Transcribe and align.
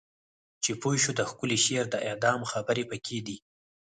چې 0.63 0.71
پوه 0.81 0.95
شو 1.03 1.11
د 1.15 1.21
ښکلی 1.29 1.57
شعر 1.65 1.85
د 1.91 1.95
اعدام 2.07 2.39
خبر 2.51 2.77
پکې 2.89 3.17
دی 3.27 3.37